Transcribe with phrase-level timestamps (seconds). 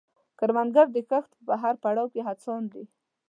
[0.39, 2.83] کروندګر د کښت په هر پړاو کې هڅاند دی